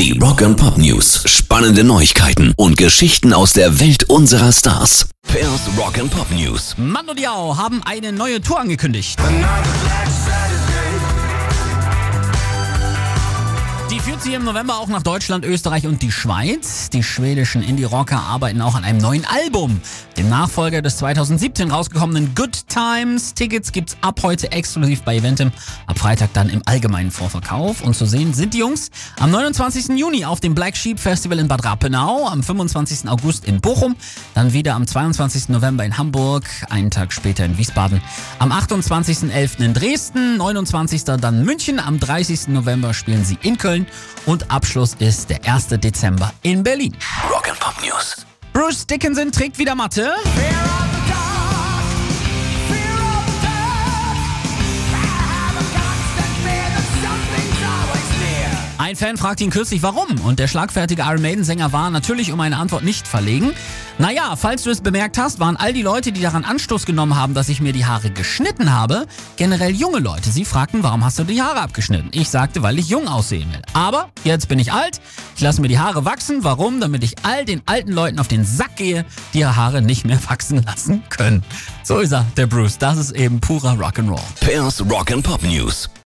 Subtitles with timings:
[0.00, 1.24] Die Rock and Pop News.
[1.26, 5.10] Spannende Neuigkeiten und Geschichten aus der Welt unserer Stars.
[5.28, 6.74] Pairs Rock and Pop News.
[6.78, 9.18] Mando Diao haben eine neue Tour angekündigt.
[14.20, 16.90] Führt sie im November auch nach Deutschland, Österreich und die Schweiz.
[16.90, 19.80] Die schwedischen Indie-Rocker arbeiten auch an einem neuen Album,
[20.18, 23.32] dem Nachfolger des 2017 rausgekommenen Good Times.
[23.32, 25.52] Tickets gibt's ab heute exklusiv bei Eventim,
[25.86, 27.80] ab Freitag dann im allgemeinen Vorverkauf.
[27.80, 29.98] Und zu sehen sind die Jungs am 29.
[29.98, 33.08] Juni auf dem Black Sheep Festival in Bad Rappenau, am 25.
[33.08, 33.96] August in Bochum,
[34.34, 35.48] dann wieder am 22.
[35.48, 38.02] November in Hamburg, einen Tag später in Wiesbaden,
[38.38, 39.64] am 28.11.
[39.64, 41.04] in Dresden, 29.
[41.04, 42.48] dann München, am 30.
[42.48, 43.86] November spielen sie in Köln
[44.26, 45.68] und Abschluss ist der 1.
[45.68, 46.94] Dezember in Berlin.
[47.30, 48.26] Rock and Pop News.
[48.52, 50.14] Bruce Dickinson trägt wieder Matte.
[58.90, 60.20] Ein Fan fragte ihn kürzlich, warum.
[60.24, 63.52] Und der schlagfertige Iron Maiden-Sänger war natürlich um eine Antwort nicht verlegen.
[63.98, 67.32] Naja, falls du es bemerkt hast, waren all die Leute, die daran Anstoß genommen haben,
[67.32, 70.30] dass ich mir die Haare geschnitten habe, generell junge Leute.
[70.30, 72.08] Sie fragten, warum hast du die Haare abgeschnitten?
[72.10, 73.62] Ich sagte, weil ich jung aussehen will.
[73.74, 75.00] Aber jetzt bin ich alt,
[75.36, 76.42] ich lasse mir die Haare wachsen.
[76.42, 76.80] Warum?
[76.80, 80.18] Damit ich all den alten Leuten auf den Sack gehe, die ihre Haare nicht mehr
[80.28, 81.44] wachsen lassen können.
[81.84, 82.78] So ist er, der Bruce.
[82.78, 84.18] Das ist eben purer Rock'n'Roll.
[84.40, 85.90] Pairs Rock and Pop News.